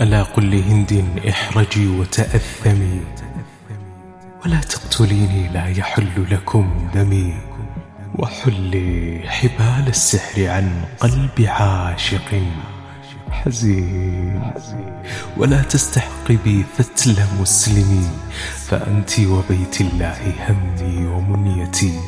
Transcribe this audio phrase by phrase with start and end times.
[0.00, 3.00] ألا قل لهند احرجي وتأثمي
[4.44, 7.34] ولا تقتليني لا يحل لكم دمي
[8.18, 12.42] وحلي حبال السحر عن قلب عاشق
[13.30, 14.52] حزين.
[15.36, 18.10] ولا تستحقبي فتل مسلمي
[18.56, 22.00] فأنت وبيت الله همي ومنيتي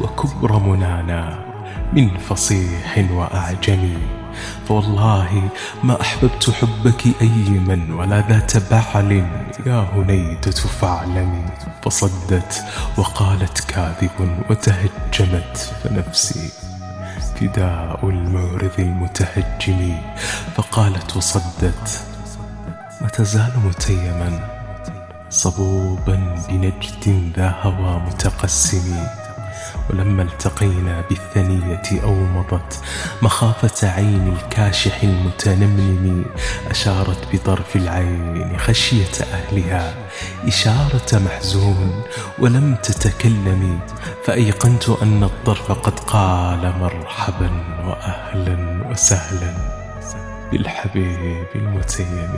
[0.00, 1.44] وكبر منانا
[1.92, 4.19] من فصيح وأعجمي.
[4.68, 5.48] فوالله
[5.82, 9.12] ما أحببت حبك أيما ولا ذات بعل.
[9.66, 11.44] يا هنيدة فاعلمي
[11.82, 12.64] فصدت
[12.96, 15.74] وقالت كاذب وتهجمت.
[15.84, 16.50] فنفسي
[17.40, 19.98] فداء المورث المتهجم
[20.56, 22.04] فقالت وصدت
[23.00, 24.48] ما تزال متيما.
[25.30, 29.06] صبوبا بنجد ذا هوى متقسم.
[29.90, 32.80] ولما التقينا بالثنية أومضت
[33.22, 36.24] مخافة عين الكاشح المتنمنم
[36.70, 39.94] أشارت بطرف العين خشية أهلها.
[40.46, 42.02] إشارة محزون
[42.38, 43.80] ولم تتكلم
[44.24, 47.50] فأيقنت أن الطرف قد قال مرحبا
[47.86, 49.54] وأهلا وسهلا.
[50.52, 52.30] بالحبيب المتيم.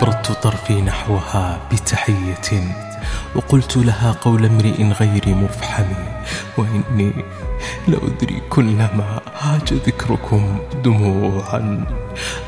[0.00, 2.74] فأبردت طرفي نحوها بتحية
[3.34, 5.84] وقلت لها قول امرئ غير مفحم
[6.58, 7.12] وإني
[7.88, 11.84] لأدري كلما هاج ذكركم دموعا.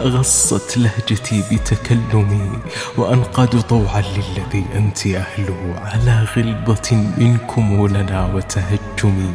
[0.01, 2.51] غصت لهجتي بتكلمي
[2.97, 9.35] وأنقاد طوعا للذي أنت أهله على غلظة منكم لنا وتهجمي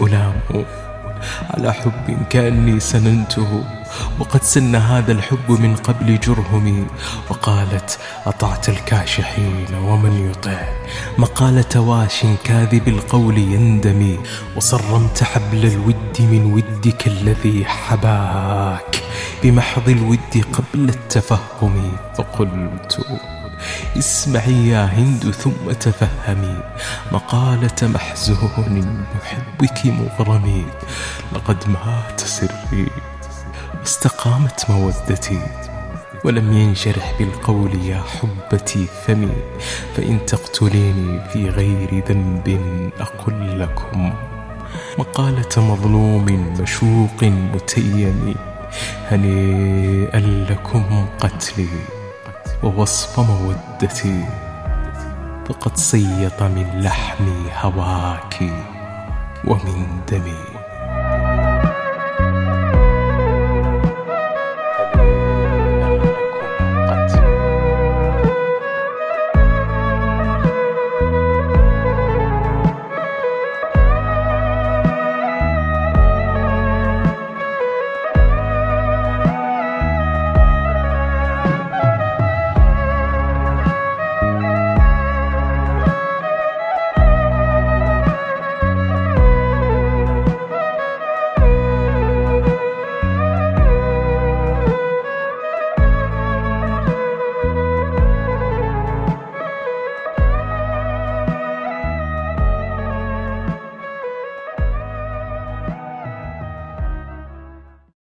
[0.00, 0.64] ألام
[1.50, 3.64] على حب كأني سننته.
[4.20, 6.86] وقد سن هذا الحب من قبل جرهمي
[7.30, 10.60] وقالت أطعت الكاشحين ومن يطع؟
[11.18, 14.18] مقالة واش كاذب القول يندمي
[14.56, 19.02] وصرمت حبل الود من ودك الذي حباك
[19.42, 23.00] بمحض الود قبل التفهم فقلت
[23.98, 26.62] اسمعي يا هند ثم تفهمي
[27.12, 30.66] مقالة محزون بحبك مغرمي
[31.32, 32.86] لقد مات سري
[33.82, 35.40] واستقامت مودتي
[36.24, 39.36] ولم ينشرح بالقول يا حبتي فمي
[39.96, 42.60] فإن تقتليني في غير ذنب
[43.00, 44.12] أقل لكم.
[44.98, 48.34] مقالة مظلوم مشوق متيم
[49.10, 50.20] هنيئا
[50.50, 51.68] لكم قتلي
[52.62, 54.24] ووصف مودتي.
[55.48, 58.42] فقد صيط من لحمي هواك
[59.44, 60.61] ومن دمي.